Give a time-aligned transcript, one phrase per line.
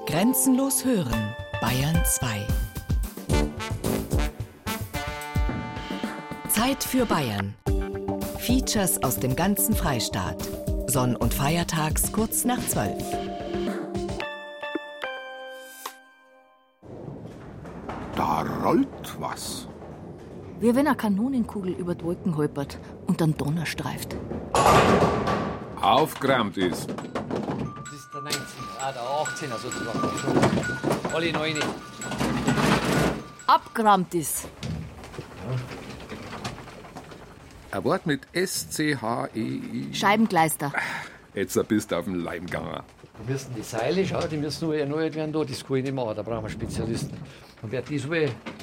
[0.00, 2.46] Grenzenlos hören, Bayern 2.
[6.48, 7.54] Zeit für Bayern.
[8.38, 10.48] Features aus dem ganzen Freistaat.
[10.88, 12.92] Sonn- und Feiertags kurz nach 12.
[18.16, 18.88] Da rollt
[19.20, 19.68] was.
[20.58, 24.16] Wie wenn eine Kanonenkugel über die Wolken holpert und dann Donner streift.
[25.80, 26.92] Aufgeräumt ist.
[28.82, 30.00] Ah, der 18er sozusagen.
[31.14, 31.58] Alle 9.
[33.46, 34.48] Abgerammt ist.
[37.70, 39.94] Ein Wort mit S-C-H-E-I.
[39.94, 40.72] Scheibenkleister.
[41.34, 42.82] Jetzt bist du auf dem Leim gegangen.
[42.82, 45.44] Da müssen die Seile, schau, die müssen nur erneuert werden da.
[45.44, 47.16] Das kann ich nicht machen, da brauchen wir Spezialisten.
[47.62, 48.10] Und wer die so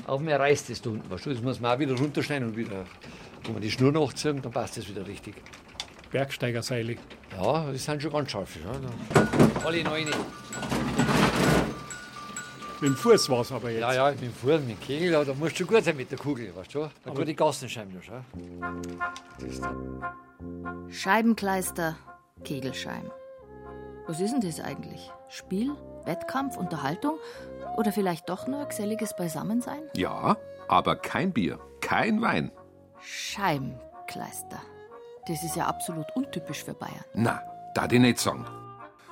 [0.05, 2.85] auf mir reißt, das da unten, das muss man auch wieder runterschneiden und wieder,
[3.45, 5.35] wenn wir die Schnur nachziehen, dann passt das wieder richtig.
[6.11, 6.95] Bergsteigerseile.
[7.37, 8.55] Ja, die sind schon ganz scharf.
[8.55, 8.71] Ja.
[9.13, 10.05] Da- Alle 9.
[12.81, 13.81] Mit dem Fuß war es aber jetzt.
[13.81, 15.97] Ja, ja, mit dem Fuß, mit dem Kegel, ja, da musst du schon gut sein
[15.97, 16.89] mit der Kugel, weißt du?
[17.03, 18.21] Da kann die Gassenscheiben schau.
[20.89, 21.95] Scheibenkleister,
[22.43, 23.11] Kegelscheim.
[24.07, 25.11] Was ist denn das eigentlich?
[25.27, 25.71] Spiel,
[26.05, 27.17] Wettkampf, Unterhaltung
[27.77, 29.81] oder vielleicht doch nur geselliges Beisammensein?
[29.95, 32.51] Ja, aber kein Bier, kein Wein.
[33.01, 34.61] Scheibenkleister.
[35.29, 37.05] Das ist ja absolut untypisch für Bayern.
[37.13, 37.43] Na,
[37.75, 38.47] da die nicht sagen.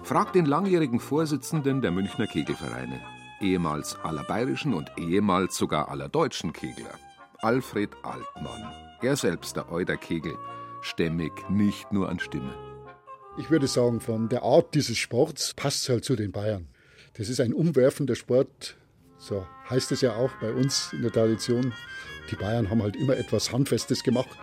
[0.01, 2.99] Frag den langjährigen Vorsitzenden der Münchner Kegelvereine,
[3.39, 6.95] ehemals aller bayerischen und ehemals sogar aller deutschen Kegler,
[7.37, 8.73] Alfred Altmann.
[9.03, 10.35] Er selbst der Euder Kegel,
[10.81, 12.52] stämmig nicht nur an Stimme.
[13.37, 16.67] Ich würde sagen, von der Art dieses Sports passt es halt zu den Bayern.
[17.13, 18.75] Das ist ein umwerfender Sport,
[19.19, 21.73] so heißt es ja auch bei uns in der Tradition.
[22.31, 24.35] Die Bayern haben halt immer etwas Handfestes gemacht.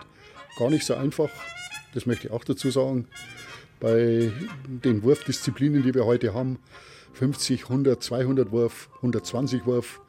[0.57, 1.29] Gar nicht so einfach,
[1.95, 3.07] das möchte ich auch dazu sagen.
[3.79, 4.31] Bei
[4.67, 6.59] den Wurfdisziplinen, die wir heute haben,
[7.13, 10.01] 50, 100, 200 Wurf, 120 Wurf,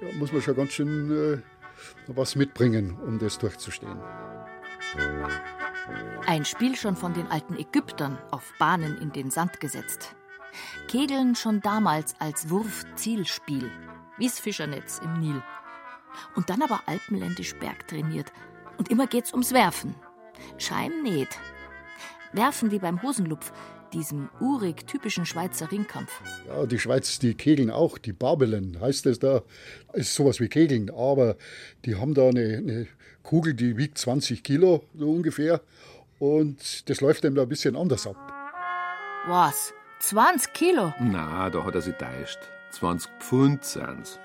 [0.00, 1.38] ja, muss man schon ganz schön äh,
[2.06, 3.98] was mitbringen, um das durchzustehen.
[6.26, 10.14] Ein Spiel schon von den alten Ägyptern auf Bahnen in den Sand gesetzt.
[10.88, 13.70] Kegeln schon damals als Wurf-Zielspiel,
[14.18, 15.42] wie's Fischernetz im Nil.
[16.36, 18.32] Und dann aber alpenländisch bergtrainiert.
[18.76, 19.94] Und immer geht's ums Werfen.
[20.58, 21.38] Scheim nicht.
[22.32, 23.52] Werfen wie beim Hosenlupf,
[23.92, 26.10] diesem urig typischen Schweizer Ringkampf.
[26.48, 29.42] Ja, die Schweiz, die kegeln auch, die Babelen heißt es da,
[29.92, 31.36] ist sowas wie Kegeln, aber
[31.84, 32.86] die haben da eine, eine
[33.22, 35.60] Kugel, die wiegt 20 Kilo, so ungefähr,
[36.18, 38.16] und das läuft dem da ein bisschen anders ab.
[39.26, 39.72] Was?
[40.00, 40.92] 20 Kilo?
[41.00, 42.38] Na, da hat er sich täuscht.
[42.72, 44.18] 20 Pfund sind's.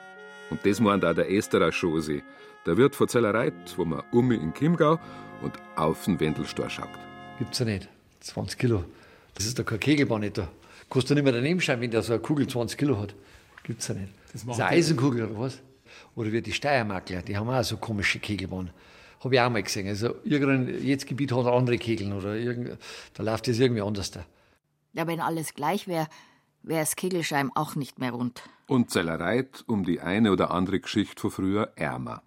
[0.49, 2.23] Und das meint auch der Esterer Schosi,
[2.65, 4.99] der Wirt von Zellereit, wo man um in Chiemgau
[5.41, 6.89] und auf den Wendelstor schaut.
[7.37, 7.87] Gibt's ja nicht.
[8.21, 8.83] 20 Kilo.
[9.35, 10.49] Das ist doch kein Kegelbahn nicht da.
[10.89, 13.15] Kannst du nicht mehr daneben schauen, wenn der so eine Kugel 20 Kilo hat.
[13.63, 14.11] Gibt's ja nicht.
[14.33, 15.59] Das, macht ist eine Eisenkugel oder was?
[16.15, 18.71] Oder wie die Steiermarkler, die haben auch so komische Kegelbahnen.
[19.23, 19.87] Habe ich auch mal gesehen.
[19.87, 22.77] Also irgendein, jedes Gebiet hat andere Kegeln oder irgend,
[23.13, 24.25] da läuft das irgendwie anders da.
[24.93, 26.07] Ja, wenn alles gleich wäre,
[26.63, 28.41] wäre das Kegelscheim auch nicht mehr rund.
[28.67, 32.21] Und Zellereit um die eine oder andere Geschichte von früher ärmer.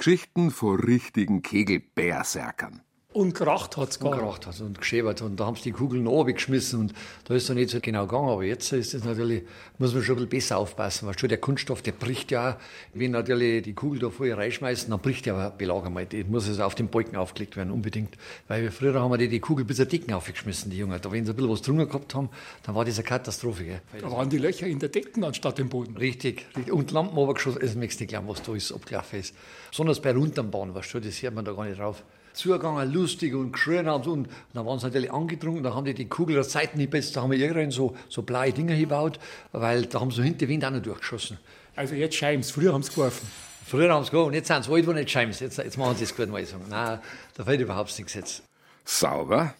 [0.00, 2.80] Geschichten von richtigen Kegelbärserkern.
[3.12, 4.12] Und geracht hat es gar.
[4.12, 6.94] Gebracht hat und geschäbert und da haben sie die Kugeln runtergeschmissen und
[7.24, 8.28] da ist es nicht so genau gegangen.
[8.28, 9.42] Aber jetzt ist es natürlich,
[9.78, 11.08] muss man schon ein bisschen besser aufpassen.
[11.08, 12.56] Weißt du, der Kunststoff, der bricht ja, auch.
[12.94, 16.06] wenn natürlich die Kugel da vorher reinschmeißen, dann bricht ja ein Belag einmal.
[16.06, 18.16] Die muss also auf den Balken aufgelegt werden, unbedingt.
[18.46, 21.00] Weil wir früher haben wir die, die Kugel bis zur Decken aufgeschmissen, die Jungen.
[21.00, 22.28] Da, wenn sie ein bisschen was drunter gehabt haben,
[22.62, 23.64] dann war das eine Katastrophe.
[23.64, 23.80] Gell?
[23.90, 25.96] Weil Da waren die Löcher in der Decken anstatt im Boden.
[25.96, 26.72] Richtig, richtig.
[26.72, 29.34] Und Lampen runtergeschossen, das merkst du nicht glauben, was da ist, abgelaufen ist.
[29.70, 32.04] Besonders bei Runterbahn, weißt du, das sieht man da gar nicht drauf.
[32.32, 35.94] Zugegangen, lustig und geschrien haben sie und dann waren sie natürlich angetrunken, da haben die
[35.94, 39.18] die Kugel der Seiten nicht besser, da haben wir irgendwann so, so blaue Dinger gebaut,
[39.52, 41.38] weil da haben sie hinter den Wind auch noch durchgeschossen.
[41.76, 42.50] Also jetzt Scheims.
[42.50, 43.26] Früher haben sie geworfen.
[43.66, 45.40] Früher haben sie und jetzt sind sie alt, wo nicht scheims.
[45.40, 46.64] Jetzt, jetzt machen sie es gut, mal sagen.
[46.68, 46.98] Nein,
[47.34, 48.42] da fällt überhaupt nichts jetzt.
[48.84, 49.54] Sauber?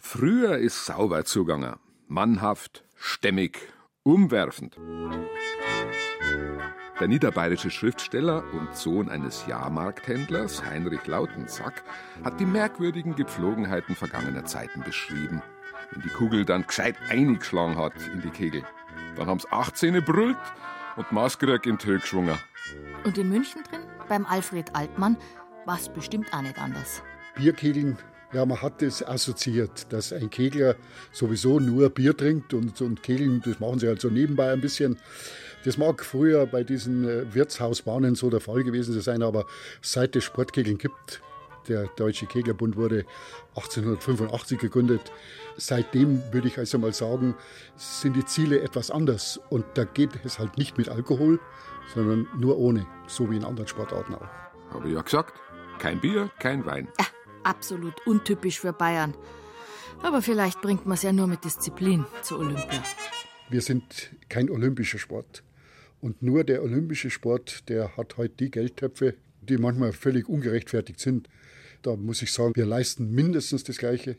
[0.00, 1.76] Früher ist sauber zugangen.
[2.06, 3.58] Mannhaft, stämmig,
[4.02, 4.76] umwerfend.
[7.00, 11.82] Der niederbayerische Schriftsteller und Sohn eines Jahrmarkthändlers, Heinrich Lautensack,
[12.22, 15.42] hat die merkwürdigen Gepflogenheiten vergangener Zeiten beschrieben.
[15.90, 18.62] Wenn die Kugel dann gescheit eingeschlagen hat in die Kegel.
[19.16, 20.36] Dann haben's 18 brüllt
[20.96, 22.38] und Maskirk in geschwungen.
[23.02, 25.16] Und in München drin, beim Alfred Altmann,
[25.66, 27.02] war es bestimmt auch nicht anders.
[27.34, 27.98] Bierkegeln,
[28.32, 30.76] ja, man hat das assoziiert, dass ein Kegler
[31.12, 34.96] sowieso nur Bier trinkt und, und Kegeln, das machen sie halt so nebenbei ein bisschen.
[35.64, 39.46] Das mag früher bei diesen äh, Wirtshausbahnen so der Fall gewesen sein, aber
[39.80, 41.22] seit es Sportkegeln gibt,
[41.68, 43.04] Der Deutsche Keglerbund wurde
[43.56, 45.12] 1885 gegründet.
[45.56, 47.34] Seitdem würde ich also mal sagen,
[47.76, 49.40] sind die Ziele etwas anders.
[49.50, 51.40] Und da geht es halt nicht mit Alkohol,
[51.94, 54.28] sondern nur ohne, so wie in anderen Sportarten auch.
[54.70, 55.34] Habe ich ja gesagt.
[55.78, 56.88] Kein Bier, kein Wein.
[56.98, 57.06] Ja,
[57.42, 59.14] absolut untypisch für Bayern.
[60.02, 62.82] Aber vielleicht bringt man es ja nur mit Disziplin zu Olympia.
[63.48, 65.42] Wir sind kein olympischer Sport.
[66.04, 71.30] Und nur der olympische Sport, der hat heute die Geldtöpfe, die manchmal völlig ungerechtfertigt sind.
[71.80, 74.18] Da muss ich sagen, wir leisten mindestens das Gleiche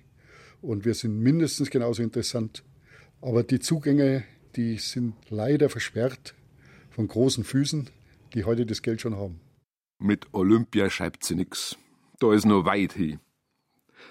[0.64, 2.64] und wir sind mindestens genauso interessant.
[3.22, 4.24] Aber die Zugänge,
[4.56, 6.34] die sind leider versperrt
[6.90, 7.88] von großen Füßen,
[8.34, 9.40] die heute das Geld schon haben.
[10.00, 11.78] Mit Olympia schreibt sie nix.
[12.18, 13.20] Da ist nur weit hin.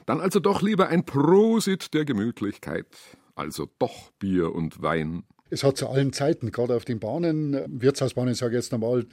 [0.06, 2.86] Dann also doch lieber ein Prosit der Gemütlichkeit.
[3.34, 5.24] Also doch Bier und Wein.
[5.50, 9.06] Es hat zu allen Zeiten, gerade auf den Bahnen, Wirtshausbahnen sage ich jetzt einmal,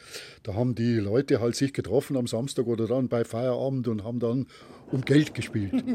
[0.44, 4.20] da haben die Leute halt sich getroffen am Samstag oder dann bei Feierabend und haben
[4.20, 4.48] dann
[4.92, 5.84] um Geld gespielt.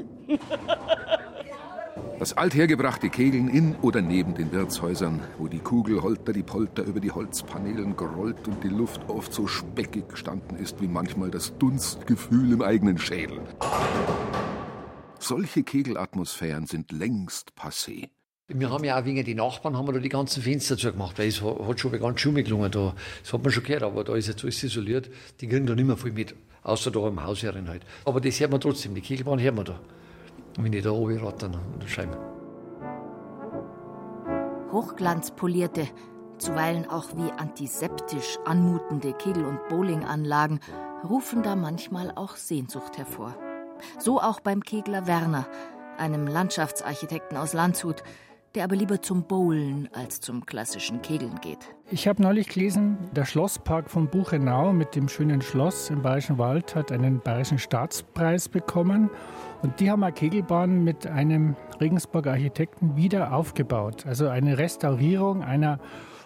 [2.18, 6.98] Das althergebrachte Kegeln in oder neben den Wirtshäusern, wo die Kugel holter die Polter über
[6.98, 12.52] die Holzpaneelen gerollt und die Luft oft so speckig gestanden ist wie manchmal das Dunstgefühl
[12.52, 13.40] im eigenen Schädel.
[15.18, 18.08] Solche Kegelatmosphären sind längst passé.
[18.48, 21.26] Wir haben ja auch wegen den Nachbarn haben wir da die ganzen Fenster zugemacht, weil
[21.26, 22.94] es hat schon ganz schummig gelungen da.
[23.20, 25.10] Das hat man schon gehört, aber da ist jetzt alles isoliert.
[25.40, 27.82] Die kriegen da nicht mehr viel mit, außer da im Haus herin halt.
[28.04, 29.80] Aber das hört man trotzdem, die Kegelbahn hört man da.
[30.58, 32.16] Wenn ich da oben rattern an der Scheibe.
[34.70, 35.88] Hochglanzpolierte,
[36.38, 40.60] zuweilen auch wie antiseptisch anmutende Kegel- und Bowlinganlagen
[41.02, 43.34] rufen da manchmal auch Sehnsucht hervor.
[43.98, 45.48] So auch beim Kegler Werner,
[45.98, 48.04] einem Landschaftsarchitekten aus Landshut,
[48.56, 51.58] der aber lieber zum Bowlen als zum klassischen Kegeln geht.
[51.90, 56.74] Ich habe neulich gelesen, der Schlosspark von Buchenau mit dem schönen Schloss im Bayerischen Wald
[56.74, 59.10] hat einen Bayerischen Staatspreis bekommen.
[59.62, 64.06] Und die haben eine Kegelbahn mit einem Regensburger Architekten wieder aufgebaut.
[64.06, 65.78] Also eine Restaurierung einer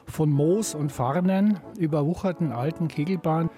[0.06, 3.50] von Moos und Farnen überwucherten alten Kegelbahn.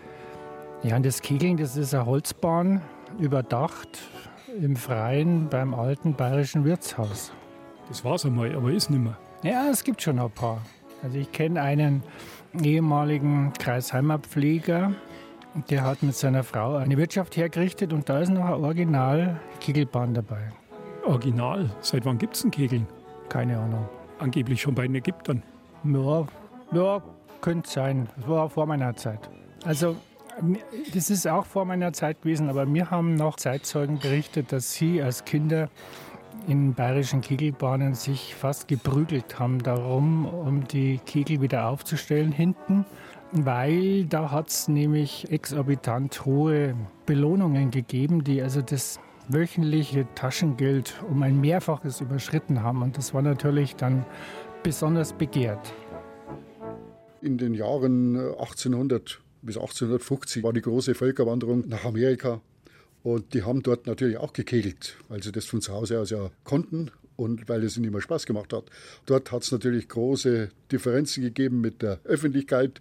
[0.83, 2.81] Ja, und das Kegeln, das ist eine Holzbahn,
[3.19, 3.99] überdacht
[4.59, 7.33] im Freien beim alten bayerischen Wirtshaus.
[7.89, 9.17] Das war's einmal, aber ist nicht mehr.
[9.43, 10.63] Ja, es gibt schon ein paar.
[11.03, 12.03] Also ich kenne einen
[12.63, 14.93] ehemaligen Kreisheimer-Pfleger,
[15.69, 20.15] der hat mit seiner Frau eine Wirtschaft hergerichtet und da ist noch ein Original Kegelbahn
[20.15, 20.51] dabei.
[21.05, 21.71] Original?
[21.81, 22.87] Seit wann gibt's denn Kegeln?
[23.29, 23.89] Keine Ahnung.
[24.19, 25.43] Angeblich schon bei den Ägyptern.
[25.85, 26.27] Ja,
[26.73, 27.03] ja
[27.41, 28.09] könnte sein.
[28.17, 29.29] Das war vor meiner Zeit.
[29.65, 29.97] Also
[30.95, 35.03] das ist auch vor meiner Zeit gewesen, aber wir haben noch Zeitzeugen berichtet, dass sie
[35.03, 35.69] als Kinder
[36.47, 42.85] in bayerischen Kegelbahnen sich fast geprügelt haben darum, um die Kegel wieder aufzustellen hinten,
[43.33, 46.75] weil da hat es nämlich exorbitant hohe
[47.07, 52.83] Belohnungen gegeben, die also das wöchentliche Taschengeld um ein Mehrfaches überschritten haben.
[52.83, 54.05] Und das war natürlich dann
[54.63, 55.73] besonders begehrt.
[57.21, 62.41] In den Jahren 1800 bis 1850 war die große Völkerwanderung nach Amerika.
[63.03, 66.31] Und die haben dort natürlich auch gekegelt, weil sie das von zu Hause aus ja
[66.45, 68.65] konnten und weil es ihnen immer Spaß gemacht hat.
[69.07, 72.81] Dort hat es natürlich große Differenzen gegeben mit der Öffentlichkeit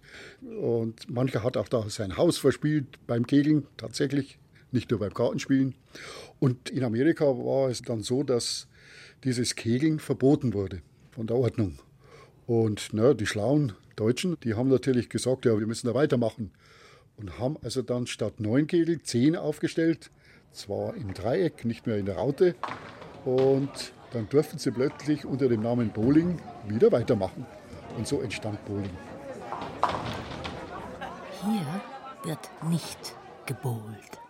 [0.60, 4.38] und mancher hat auch da sein Haus verspielt beim Kegeln tatsächlich,
[4.70, 5.74] nicht nur beim Kartenspielen.
[6.38, 8.68] Und in Amerika war es dann so, dass
[9.24, 11.78] dieses Kegeln verboten wurde von der Ordnung.
[12.46, 16.50] Und na, die schlauen Deutschen, die haben natürlich gesagt, ja, wir müssen da weitermachen
[17.16, 20.10] und haben also dann statt neun Kegel zehn aufgestellt,
[20.52, 22.54] zwar im Dreieck, nicht mehr in der Raute.
[23.24, 27.46] Und dann durften sie plötzlich unter dem Namen Bowling wieder weitermachen.
[27.96, 28.90] Und so entstand Bowling.
[31.42, 31.82] Hier
[32.24, 33.14] wird nicht
[33.46, 34.20] gebowlt.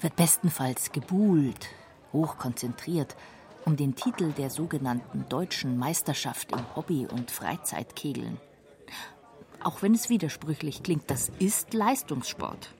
[0.00, 1.68] Wird bestenfalls gebuhlt,
[2.12, 3.16] hochkonzentriert,
[3.64, 8.38] um den Titel der sogenannten deutschen Meisterschaft im Hobby- und Freizeitkegeln.
[9.64, 12.74] Auch wenn es widersprüchlich klingt, das ist Leistungssport.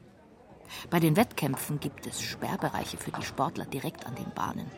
[0.90, 4.70] Bei den Wettkämpfen gibt es Sperrbereiche für die Sportler direkt an den Bahnen.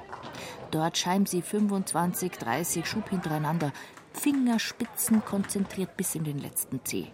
[0.71, 3.73] Dort scheiben sie 25, 30 Schub hintereinander,
[4.13, 7.07] Fingerspitzen konzentriert bis in den letzten Zeh.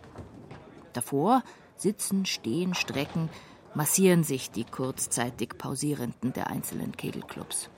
[0.93, 1.43] Davor
[1.77, 3.31] sitzen, stehen, strecken,
[3.75, 7.71] massieren sich die kurzzeitig Pausierenden der einzelnen Kegelclubs.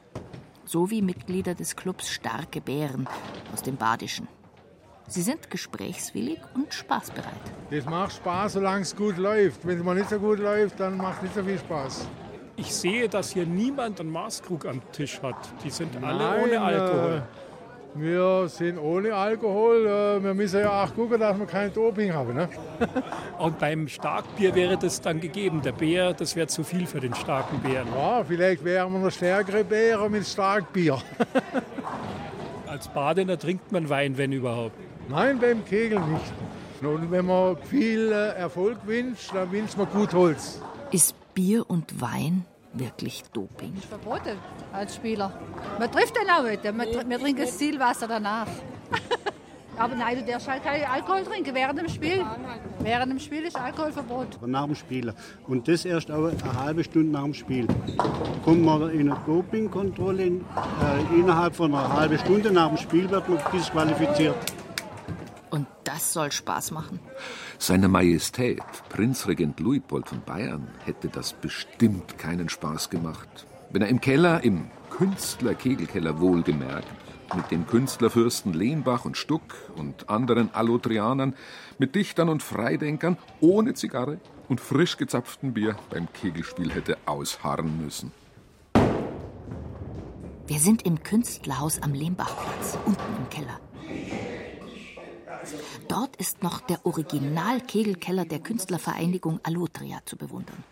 [0.65, 3.09] So wie Mitglieder des Clubs Starke Bären
[3.53, 4.29] aus dem Badischen.
[5.09, 7.33] Sie sind gesprächswillig und spaßbereit.
[7.71, 9.67] Das macht Spaß, solange es gut läuft.
[9.67, 12.07] Wenn es mal nicht so gut läuft, dann macht es nicht so viel Spaß.
[12.57, 15.37] Ich sehe, dass hier niemand einen Maßkrug am Tisch hat.
[15.65, 17.23] Die sind alle Nein, ohne Alkohol.
[17.95, 19.87] Wir sind ohne Alkohol.
[19.87, 22.35] Äh, wir müssen ja auch gucken, dass wir kein Doping haben.
[22.35, 22.49] Ne?
[23.39, 25.61] Und beim Starkbier wäre das dann gegeben.
[25.63, 27.89] Der Bär, das wäre zu viel für den starken Bären.
[27.95, 30.99] Ja, vielleicht wären wir noch stärkere Bären mit Starkbier.
[32.67, 34.77] Als Badener trinkt man Wein, wenn überhaupt.
[35.09, 36.33] Nein, beim Kegeln nicht.
[36.83, 40.61] Und wenn man viel äh, Erfolg wünscht, dann wünscht man gut Holz.
[40.91, 43.75] Ist Bier und Wein wirklich Doping?
[43.77, 44.37] ist verboten
[44.73, 45.33] als Spieler.
[45.79, 46.65] Man trifft den auch nicht.
[46.65, 48.47] Wir, wir trinken das Zielwasser danach.
[49.79, 52.25] Aber nein, du darfst halt keinen Alkohol trinken während dem Spiel.
[52.81, 54.47] Während dem Spiel ist Alkoholverbot.
[54.47, 55.15] Nach dem Spiel.
[55.49, 57.67] Und das erst auch eine halbe Stunde nach dem Spiel.
[58.45, 60.31] Kommt man in eine Dopingkontrolle, äh,
[61.19, 64.37] innerhalb von einer halben Stunde nach dem Spiel wird man disqualifiziert.
[65.53, 66.99] Und das soll Spaß machen.
[67.59, 73.29] Seiner Majestät, Prinzregent Luitpold von Bayern, hätte das bestimmt keinen Spaß gemacht.
[73.71, 76.89] Wenn er im Keller, im Künstler-Kegelkeller wohlgemerkt,
[77.37, 79.43] mit dem Künstlerfürsten Lehnbach und Stuck
[79.77, 81.35] und anderen Allotrianern,
[81.79, 88.11] mit Dichtern und Freidenkern, ohne Zigarre und frisch gezapftem Bier beim Kegelspiel hätte ausharren müssen.
[90.47, 93.61] Wir sind im Künstlerhaus am Lehmbachplatz, unten im Keller.
[95.93, 100.65] Dort ist noch der Original-Kegelkeller der Künstlervereinigung Allotria zu bewundern.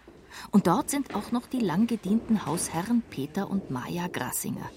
[0.51, 4.71] Und dort sind auch noch die lang gedienten Hausherren Peter und Maja Grassinger.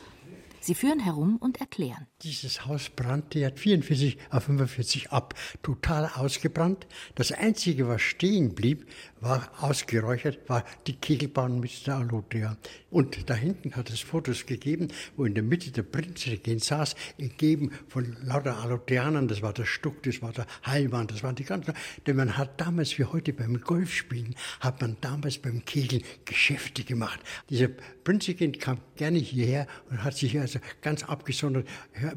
[0.65, 2.07] Sie führen herum und erklären.
[2.21, 6.87] Dieses Haus brannte ja 44 auf 45 ab, total ausgebrannt.
[7.15, 8.87] Das Einzige, was stehen blieb,
[9.19, 12.55] war ausgeräuchert, war die Kegelbahn mit der Alotria.
[12.89, 17.71] Und da hinten hat es Fotos gegeben, wo in der Mitte der Prinzregent saß, umgeben
[17.89, 19.27] von lauter Alotrianern.
[19.27, 21.73] Das war der Stuck, das war der Heilmann, das waren die ganzen.
[22.07, 27.19] Denn man hat damals, wie heute beim Golfspielen, hat man damals beim Kegeln Geschäfte gemacht.
[27.49, 31.67] Dieser Prinzregent kam gerne hierher und hat sich also ganz abgesondert.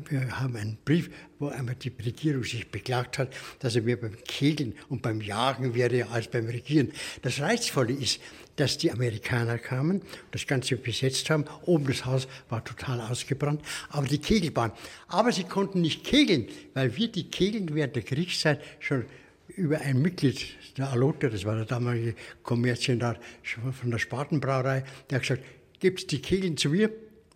[0.09, 4.17] Wir haben einen Brief, wo einmal die Regierung sich beklagt hat, dass er mehr beim
[4.27, 6.93] Kegeln und beim Jagen wäre als beim Regieren.
[7.23, 8.21] Das Reizvolle ist,
[8.57, 11.45] dass die Amerikaner kamen, das Ganze besetzt haben.
[11.67, 14.73] Oben das Haus war total ausgebrannt, aber die Kegelbahn.
[15.09, 19.05] Aber sie konnten nicht kegeln, weil wir die Kegeln während der Kriegszeit schon
[19.49, 25.23] über ein Mitglied der Alote, das war der damalige Kommerzienrat von der Spatenbrauerei, der hat
[25.23, 25.45] gesagt,
[25.79, 26.91] gebt die Kegeln zu mir,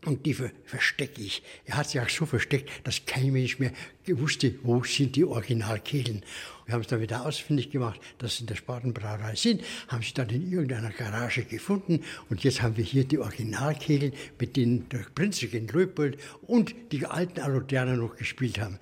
[0.05, 1.43] und die verstecke ich.
[1.67, 3.73] Er hat sich auch so versteckt, dass kein Mensch mehr
[4.07, 6.23] wusste, wo sind die Originalkehlen.
[6.65, 10.15] Wir haben es dann wieder ausfindig gemacht, dass sie in der Spatenbrauerei sind, haben sie
[10.15, 15.07] dann in irgendeiner Garage gefunden und jetzt haben wir hier die Originalkehlen, mit denen der
[15.15, 18.79] Prinzregent Leopold und die alten Alodianer noch gespielt haben.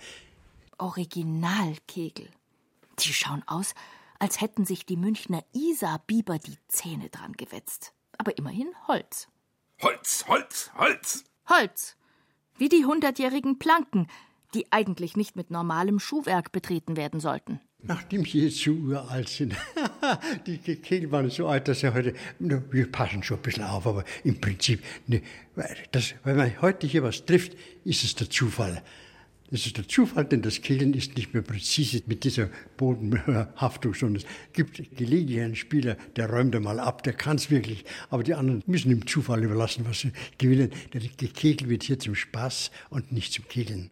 [0.79, 2.29] Originalkegel.
[3.01, 3.75] Die schauen aus,
[4.19, 7.93] als hätten sich die Münchner Isar-Biber die Zähne dran gewetzt.
[8.17, 9.29] Aber immerhin Holz.
[9.81, 11.25] Holz, Holz, Holz.
[11.49, 11.97] Holz.
[12.57, 14.09] Wie die hundertjährigen Planken,
[14.53, 17.61] die eigentlich nicht mit normalem Schuhwerk betreten werden sollten.
[17.81, 19.55] Nachdem sie jetzt so uralt sind,
[20.47, 24.03] die Kegel waren so alt, dass sie heute, wir passen schon ein bisschen auf, aber
[24.25, 25.23] im Prinzip, ne,
[25.93, 28.83] das, wenn man heute hier was trifft, ist es der Zufall.
[29.51, 34.23] Das ist der Zufall, denn das Kegeln ist nicht mehr präzise mit dieser Bodenhaftung, sondern
[34.23, 38.35] es gibt gelegentlich einen Spieler, der räumt einmal ab, der kann es wirklich, aber die
[38.35, 40.71] anderen müssen dem Zufall überlassen, was sie gewinnen.
[40.93, 43.91] Der Kegel wird hier zum Spaß und nicht zum Kegeln.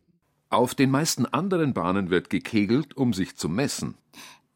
[0.50, 3.94] Auf den meisten anderen Bahnen wird gekegelt, um sich zu messen.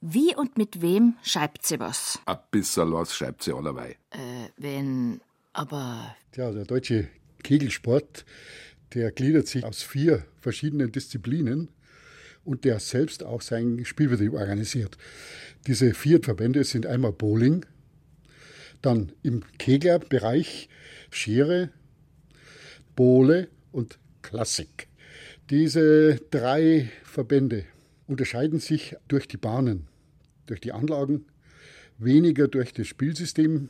[0.02, 2.20] Wie und mit wem schreibt sie was?
[2.26, 3.96] A bissel was schreibt sie allerweil.
[4.10, 5.20] Äh, wenn,
[5.52, 6.14] aber.
[6.36, 7.08] Ja, der deutsche
[7.42, 8.24] Kegelsport
[8.94, 11.68] der gliedert sich aus vier verschiedenen Disziplinen
[12.44, 14.96] und der selbst auch seinen Spielbetrieb organisiert.
[15.66, 17.66] Diese vier Verbände sind einmal Bowling,
[18.82, 20.68] dann im Keglerbereich
[21.10, 21.70] Schere,
[22.96, 24.88] Bowle und Klassik.
[25.50, 27.64] Diese drei Verbände
[28.06, 29.88] unterscheiden sich durch die Bahnen,
[30.46, 31.26] durch die Anlagen,
[31.98, 33.68] weniger durch das Spielsystem.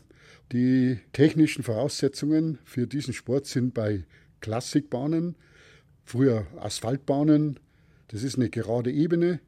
[0.52, 4.04] Die technischen Voraussetzungen für diesen Sport sind bei
[4.40, 5.36] Klassikbahnen,
[6.04, 7.58] früher Asphaltbahnen.
[8.08, 9.40] Das ist eine gerade Ebene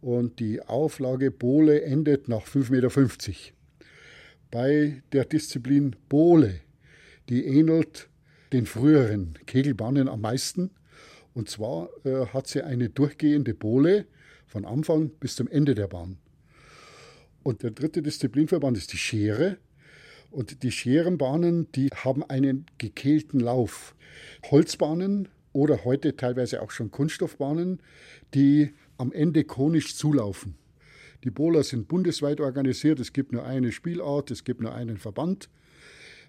[0.00, 3.54] und die Auflage Bohle endet nach 5,50 Meter.
[4.50, 6.60] Bei der Disziplin Bohle,
[7.28, 8.08] die ähnelt
[8.52, 10.70] den früheren Kegelbahnen am meisten.
[11.34, 14.06] Und zwar äh, hat sie eine durchgehende Bohle
[14.46, 16.18] von Anfang bis zum Ende der Bahn.
[17.42, 19.56] Und der dritte Disziplinverband ist die Schere.
[20.32, 23.94] Und die Scherenbahnen, die haben einen gekehlten Lauf.
[24.50, 27.80] Holzbahnen oder heute teilweise auch schon Kunststoffbahnen,
[28.32, 30.54] die am Ende konisch zulaufen.
[31.24, 35.50] Die Bowler sind bundesweit organisiert, es gibt nur eine Spielart, es gibt nur einen Verband.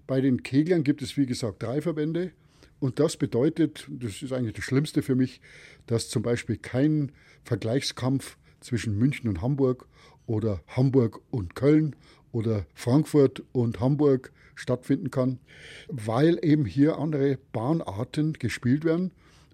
[0.06, 2.34] Bei den Keglern gibt es, wie gesagt, drei Verbände
[2.82, 5.40] Und das bedeutet, das ist eigentlich das Schlimmste für mich,
[5.88, 7.14] dass zum Beispiel kein
[7.46, 9.88] Vergleichskampf zwischen München und Hamburg
[10.26, 11.96] oder Hamburg und Köln
[12.34, 15.40] oder Frankfurt und Hamburg stattfinden kann,
[15.88, 19.12] weil eben hier andere Bahnarten gespielt werden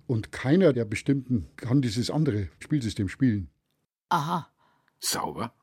[0.08, 3.50] und keiner der bestimmten kann dieses andere Spielsystem spielen.
[4.10, 4.50] Aha.
[5.00, 5.54] Sauber.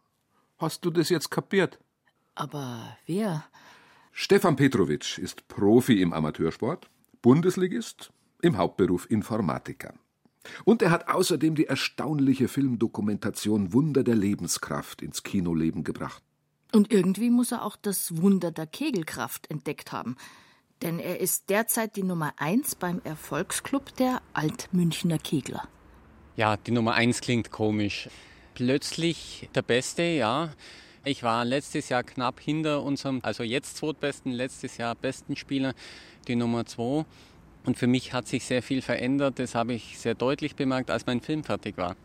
[0.59, 1.81] Hast du das jetzt kapiert?
[2.35, 3.45] Aber wer?
[4.13, 6.89] Stefan Petrovic ist Profi im Amateursport,
[7.21, 9.95] Bundesligist, im Hauptberuf Informatiker.
[10.65, 16.23] Und er hat außerdem die erstaunliche Filmdokumentation Wunder der Lebenskraft ins Kinoleben gebracht.
[16.77, 20.15] Und irgendwie muss er auch das Wunder der Kegelkraft entdeckt haben.
[20.83, 25.67] Denn er ist derzeit die Nummer eins beim Erfolgsclub der Altmünchner Kegler.
[26.37, 28.11] Ja, die Nummer eins klingt komisch.
[28.53, 30.53] Plötzlich der Beste, ja.
[31.03, 35.73] Ich war letztes Jahr knapp hinter unserem, also jetzt zweitbesten, letztes Jahr besten Spieler,
[36.29, 37.07] die Nummer zwei.
[37.65, 39.39] Und für mich hat sich sehr viel verändert.
[39.39, 41.97] Das habe ich sehr deutlich bemerkt, als mein Film fertig war.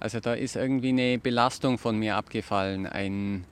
[0.00, 2.84] Also da ist irgendwie eine Belastung von mir abgefallen.
[2.84, 3.46] Ein,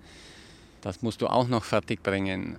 [0.80, 2.58] das musst du auch noch fertig bringen.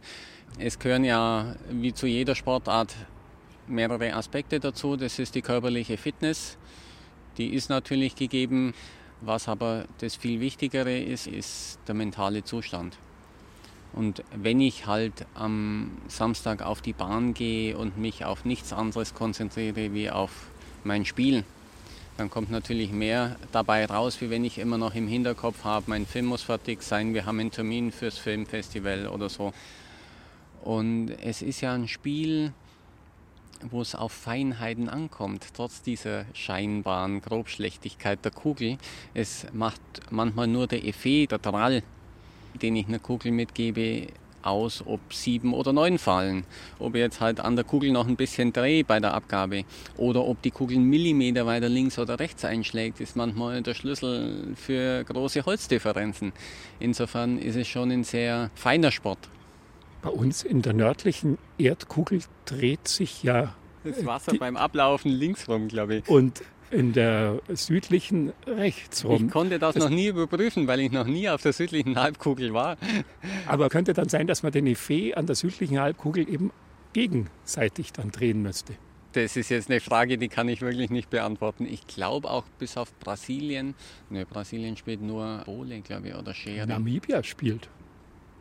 [0.59, 2.95] Es gehören ja wie zu jeder Sportart
[3.67, 4.97] mehrere Aspekte dazu.
[4.97, 6.57] Das ist die körperliche Fitness.
[7.37, 8.73] Die ist natürlich gegeben.
[9.21, 12.97] Was aber das viel Wichtigere ist, ist der mentale Zustand.
[13.93, 19.13] Und wenn ich halt am Samstag auf die Bahn gehe und mich auf nichts anderes
[19.13, 20.31] konzentriere wie auf
[20.83, 21.43] mein Spiel,
[22.21, 26.05] dann kommt natürlich mehr dabei raus, wie wenn ich immer noch im Hinterkopf habe, mein
[26.05, 29.53] Film muss fertig sein, wir haben einen Termin fürs Filmfestival oder so.
[30.61, 32.53] Und es ist ja ein Spiel,
[33.71, 38.77] wo es auf Feinheiten ankommt, trotz dieser scheinbaren Grobschlechtigkeit der Kugel.
[39.15, 41.81] Es macht manchmal nur der Effet, der Drall,
[42.61, 44.05] den ich einer Kugel mitgebe,
[44.43, 46.45] aus, ob sieben oder neun fallen.
[46.79, 49.63] Ob ich jetzt halt an der Kugel noch ein bisschen drehe bei der Abgabe
[49.97, 54.53] oder ob die Kugel einen Millimeter weiter links oder rechts einschlägt, ist manchmal der Schlüssel
[54.55, 56.33] für große Holzdifferenzen.
[56.79, 59.29] Insofern ist es schon ein sehr feiner Sport.
[60.01, 65.67] Bei uns in der nördlichen Erdkugel dreht sich ja das Wasser beim Ablaufen links rum,
[65.67, 66.09] glaube ich.
[66.09, 69.27] Und in der südlichen rechts rum.
[69.27, 72.53] Ich konnte das, das, noch nie überprüfen, weil ich noch nie auf der südlichen Halbkugel
[72.53, 72.77] war.
[73.45, 76.51] Aber könnte dann sein, dass man den Effet an der südlichen Halbkugel eben
[76.93, 78.73] gegenseitig dann drehen müsste?
[79.13, 81.65] Das ist jetzt eine Frage, die kann ich wirklich nicht beantworten.
[81.65, 83.75] Ich glaube auch bis auf Brasilien,
[84.09, 86.65] ne, Brasilien spielt nur Bowling, glaube ich, oder Schere.
[86.65, 87.69] Namibia spielt.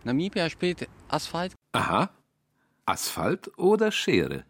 [0.04, 1.54] Namibia spielt Asphalt.
[1.72, 2.10] Aha.
[2.86, 4.44] Asphalt oder Schere?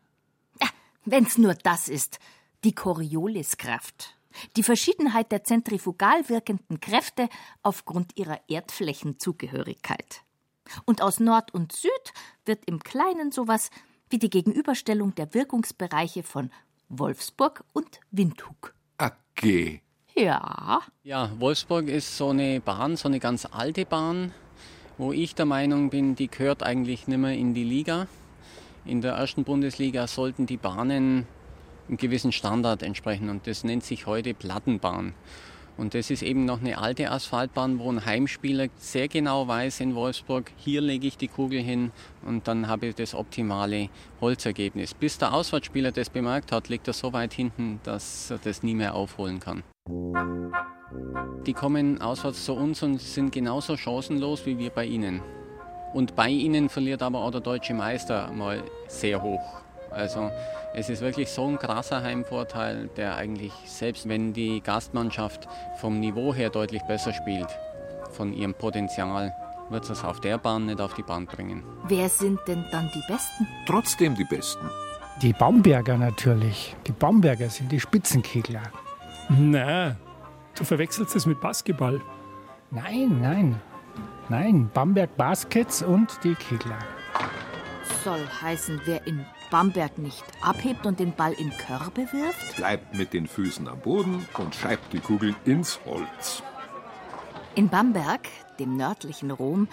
[1.06, 2.18] Wenn's nur das ist,
[2.64, 4.16] die Corioliskraft.
[4.56, 7.28] Die Verschiedenheit der zentrifugal wirkenden Kräfte
[7.62, 10.22] aufgrund ihrer Erdflächenzugehörigkeit.
[10.84, 11.90] Und aus Nord und Süd
[12.44, 13.70] wird im Kleinen sowas
[14.08, 16.50] wie die Gegenüberstellung der Wirkungsbereiche von
[16.88, 18.74] Wolfsburg und Windhuk.
[18.98, 19.82] Okay.
[20.14, 20.80] Ja.
[21.02, 24.32] Ja, Wolfsburg ist so eine Bahn, so eine ganz alte Bahn,
[24.98, 28.06] wo ich der Meinung bin, die gehört eigentlich nicht mehr in die Liga.
[28.84, 31.26] In der ersten Bundesliga sollten die Bahnen
[31.90, 35.12] einem gewissen Standard entsprechen und das nennt sich heute Plattenbahn.
[35.76, 39.94] Und das ist eben noch eine alte Asphaltbahn, wo ein Heimspieler sehr genau weiß in
[39.94, 41.90] Wolfsburg, hier lege ich die Kugel hin
[42.24, 43.88] und dann habe ich das optimale
[44.20, 44.94] Holzergebnis.
[44.94, 48.74] Bis der Auswärtsspieler das bemerkt hat, liegt er so weit hinten, dass er das nie
[48.74, 49.62] mehr aufholen kann.
[51.46, 55.22] Die kommen auswärts zu uns und sind genauso chancenlos wie wir bei ihnen.
[55.94, 59.62] Und bei ihnen verliert aber auch der deutsche Meister mal sehr hoch.
[60.00, 60.30] Also
[60.72, 66.34] es ist wirklich so ein krasser Heimvorteil, der eigentlich, selbst wenn die Gastmannschaft vom Niveau
[66.34, 67.48] her deutlich besser spielt,
[68.10, 69.34] von ihrem Potenzial,
[69.68, 71.62] wird es auf der Bahn nicht auf die Bahn bringen.
[71.86, 73.46] Wer sind denn dann die Besten?
[73.66, 74.68] Trotzdem die Besten.
[75.20, 76.74] Die Bamberger natürlich.
[76.86, 78.62] Die Bamberger sind die Spitzenkegler.
[79.28, 79.96] Na,
[80.56, 82.00] du verwechselst es mit Basketball.
[82.70, 83.60] Nein, nein.
[84.30, 86.78] Nein, Bamberg Baskets und die Kegler.
[88.02, 92.56] Soll heißen, wer in Bamberg nicht abhebt und den Ball in Körbe wirft?
[92.56, 96.42] Bleibt mit den Füßen am Boden und schreibt die Kugel ins Holz.
[97.56, 99.68] In Bamberg, dem nördlichen Rom,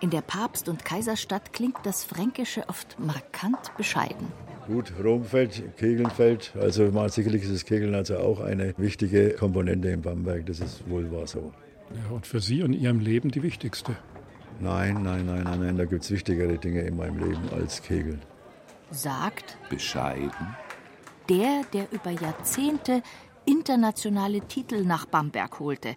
[0.00, 4.32] in der Papst- und Kaiserstadt klingt das Fränkische oft markant bescheiden.
[4.66, 6.52] Gut, Rom fällt, Kegeln fällt.
[6.56, 10.46] Also mal sicherlich ist das Kegeln also auch eine wichtige Komponente in Bamberg.
[10.46, 11.52] Das ist wohl wahr so.
[11.94, 13.96] Ja, und für Sie und Ihrem Leben die wichtigste?
[14.60, 15.76] Nein, nein, nein, nein, nein.
[15.76, 18.20] Da gibt es wichtigere Dinge in meinem Leben als Kegeln.
[18.90, 20.56] Sagt bescheiden
[21.30, 23.02] der, der über Jahrzehnte
[23.44, 25.94] internationale Titel nach Bamberg holte,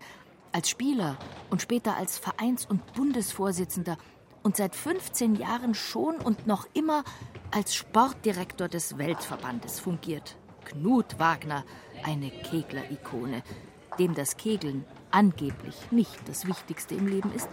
[0.52, 1.18] als Spieler
[1.50, 3.98] und später als Vereins- und Bundesvorsitzender
[4.44, 7.04] und seit 15 Jahren schon und noch immer
[7.50, 10.38] als Sportdirektor des Weltverbandes fungiert.
[10.66, 11.64] Knut Wagner,
[12.04, 13.42] eine Kegler-Ikone,
[13.98, 17.50] dem das Kegeln angeblich nicht das Wichtigste im Leben ist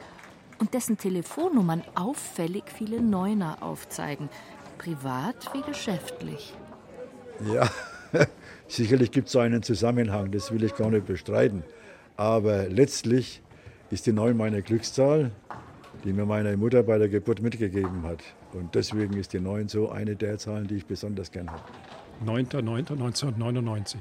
[0.58, 4.28] und dessen Telefonnummern auffällig viele Neuner aufzeigen,
[4.80, 6.54] privat wie geschäftlich.
[7.52, 7.68] Ja,
[8.68, 11.62] sicherlich gibt es einen Zusammenhang, das will ich gar nicht bestreiten.
[12.16, 13.42] Aber letztlich
[13.90, 15.32] ist die 9 meine Glückszahl,
[16.04, 18.20] die mir meine Mutter bei der Geburt mitgegeben hat.
[18.52, 21.62] Und deswegen ist die 9 so eine der Zahlen, die ich besonders gern habe.
[22.24, 23.96] 9.9.1999.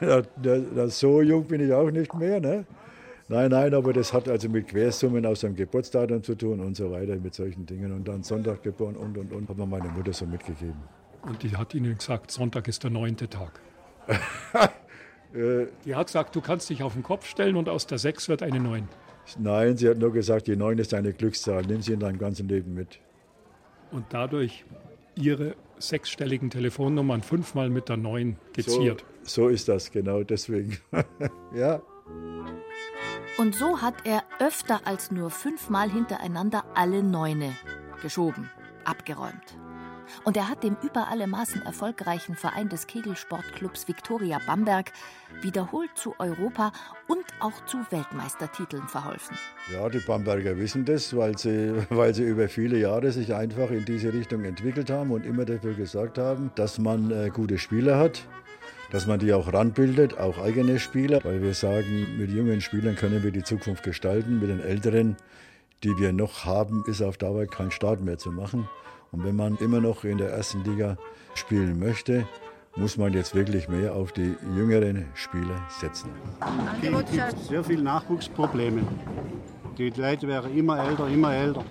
[0.76, 2.40] ja, so jung bin ich auch nicht mehr.
[2.40, 2.64] Ne?
[3.30, 6.90] Nein, nein, aber das hat also mit Quersummen aus dem Geburtsdatum zu tun und so
[6.90, 7.92] weiter, mit solchen Dingen.
[7.92, 10.82] Und dann Sonntag geboren und, und, und, hat mir meine Mutter so mitgegeben.
[11.22, 13.60] Und die hat Ihnen gesagt, Sonntag ist der neunte Tag.
[15.84, 18.42] die hat gesagt, du kannst dich auf den Kopf stellen und aus der sechs wird
[18.42, 18.88] eine neun.
[19.38, 22.48] Nein, sie hat nur gesagt, die neun ist eine Glückszahl, nimm sie in deinem ganzen
[22.48, 22.98] Leben mit.
[23.92, 24.64] Und dadurch
[25.14, 29.04] Ihre sechsstelligen Telefonnummern fünfmal mit der neun geziert.
[29.22, 30.78] So, so ist das, genau deswegen.
[31.54, 31.80] ja.
[33.38, 37.56] Und so hat er öfter als nur fünfmal hintereinander alle Neune
[38.02, 38.50] geschoben,
[38.84, 39.56] abgeräumt.
[40.24, 44.92] Und er hat dem über alle Maßen erfolgreichen Verein des Kegelsportclubs Viktoria Bamberg
[45.40, 46.72] wiederholt zu Europa-
[47.06, 49.36] und auch zu Weltmeistertiteln verholfen.
[49.72, 53.84] Ja, die Bamberger wissen das, weil sie, weil sie über viele Jahre sich einfach in
[53.84, 58.24] diese Richtung entwickelt haben und immer dafür gesagt haben, dass man äh, gute Spieler hat,
[58.90, 63.22] dass man die auch ranbildet, auch eigene Spieler, weil wir sagen, mit jungen Spielern können
[63.22, 65.16] wir die Zukunft gestalten, mit den älteren,
[65.84, 68.68] die wir noch haben, ist auf Dauer kein Start mehr zu machen.
[69.12, 70.96] Und wenn man immer noch in der ersten Liga
[71.34, 72.26] spielen möchte,
[72.76, 76.10] muss man jetzt wirklich mehr auf die jüngeren Spieler setzen.
[76.82, 78.82] Es gibt sehr viele Nachwuchsprobleme.
[79.78, 81.64] Die Leute werden immer älter, immer älter.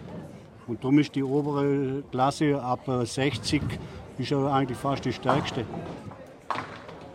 [0.67, 3.61] Und darum ist die obere Klasse ab 60
[4.17, 5.65] ist ja eigentlich fast die stärkste.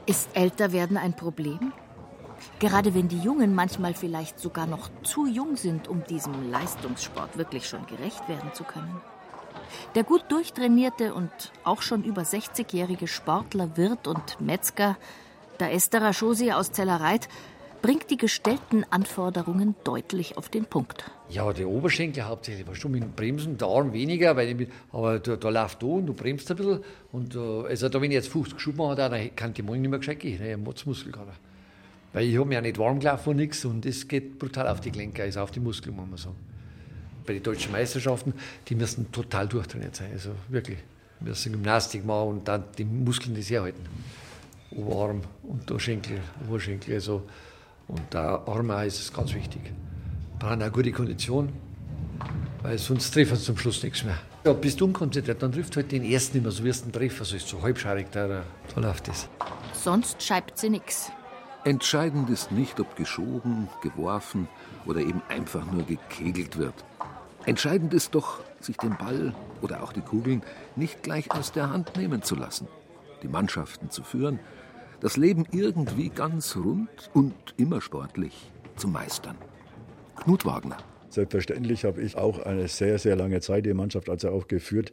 [0.06, 1.72] Ist Älterwerden ein Problem?
[2.58, 7.66] Gerade wenn die Jungen manchmal vielleicht sogar noch zu jung sind, um diesem Leistungssport wirklich
[7.66, 9.00] schon gerecht werden zu können.
[9.94, 11.30] Der gut durchtrainierte und
[11.64, 14.96] auch schon über 60-jährige Sportler, Wirt und Metzger,
[15.58, 17.28] der Esther Raschosi aus Zellerreit,
[17.80, 21.10] bringt die gestellten Anforderungen deutlich auf den Punkt.
[21.30, 22.66] Ja, der Oberschenkel hauptsächlich.
[22.66, 25.86] Weißt du, mit dem Bremsen, der Arm weniger, weil ich, aber da, da läuft da
[25.86, 26.80] und du bremst ein bisschen.
[27.12, 29.90] Und, äh, also da, wenn ich jetzt 50 Schub mache, dann kann die Morgen nicht
[29.90, 30.42] mehr gescheit gehen.
[30.42, 31.32] Ich habe Motzmuskel gerade.
[32.12, 34.80] Weil ich habe mich ja nicht warm gelaufen und nichts und das geht brutal auf
[34.80, 36.36] die Gelenke, also auf die Muskeln, muss man sagen.
[37.26, 38.34] Bei den deutschen Meisterschaften,
[38.68, 40.10] die müssen total durchtrainiert sein.
[40.12, 40.78] Also wirklich.
[41.20, 43.82] Wir müssen Gymnastik machen und dann die Muskeln, die sie halten.
[44.70, 46.94] Oberarm, Unterschenkel, Oberschenkel.
[46.94, 47.22] Also
[47.88, 49.60] und da Arme ist ganz wichtig.
[50.44, 51.48] Brauchen eine gute Kondition,
[52.60, 54.18] weil sonst treffen sie zum Schluss nichts mehr.
[54.44, 57.24] Ja, bist du unkonzentriert, dann trifft halt den ersten immer, so wirst du einen Treffer,
[57.24, 58.44] so ist so halbscharig, da, da
[58.78, 59.26] läuft das.
[59.72, 61.10] Sonst schreibt sie nichts.
[61.64, 64.46] Entscheidend ist nicht, ob geschoben, geworfen
[64.84, 66.74] oder eben einfach nur gekegelt wird.
[67.46, 70.42] Entscheidend ist doch, sich den Ball oder auch die Kugeln
[70.76, 72.68] nicht gleich aus der Hand nehmen zu lassen,
[73.22, 74.38] die Mannschaften zu führen
[75.00, 79.36] das Leben irgendwie ganz rund und immer sportlich zu meistern.
[80.16, 80.78] Knut Wagner.
[81.08, 84.92] Selbstverständlich habe ich auch eine sehr, sehr lange Zeit die Mannschaft also auch geführt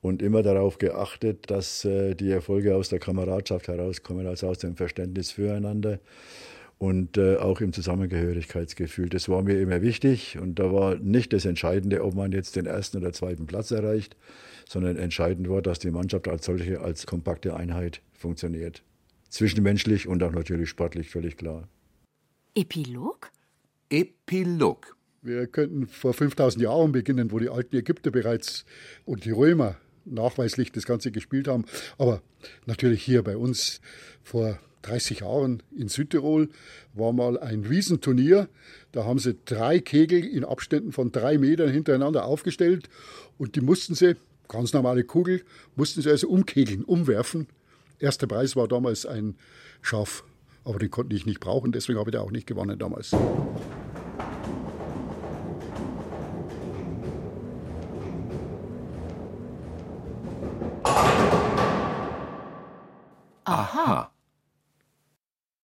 [0.00, 4.76] und immer darauf geachtet, dass äh, die Erfolge aus der Kameradschaft herauskommen, also aus dem
[4.76, 6.00] Verständnis füreinander
[6.78, 9.08] und äh, auch im Zusammengehörigkeitsgefühl.
[9.08, 12.66] Das war mir immer wichtig und da war nicht das Entscheidende, ob man jetzt den
[12.66, 14.16] ersten oder zweiten Platz erreicht,
[14.68, 18.82] sondern entscheidend war, dass die Mannschaft als solche, als kompakte Einheit funktioniert
[19.34, 21.68] zwischenmenschlich und auch natürlich sportlich, völlig klar.
[22.54, 23.30] Epilog?
[23.90, 24.96] Epilog.
[25.22, 28.64] Wir könnten vor 5000 Jahren beginnen, wo die alten Ägypter bereits
[29.04, 31.64] und die Römer nachweislich das Ganze gespielt haben.
[31.96, 32.22] Aber
[32.66, 33.80] natürlich hier bei uns
[34.22, 36.50] vor 30 Jahren in Südtirol
[36.92, 38.48] war mal ein Riesenturnier.
[38.92, 42.90] Da haben sie drei Kegel in Abständen von drei Metern hintereinander aufgestellt
[43.38, 44.16] und die mussten sie,
[44.48, 45.42] ganz normale Kugel,
[45.74, 47.46] mussten sie also umkegeln, umwerfen
[47.98, 49.36] Erster Preis war damals ein
[49.80, 50.24] Schaf,
[50.64, 53.14] aber den konnte ich nicht brauchen, deswegen habe ich den auch nicht gewonnen damals.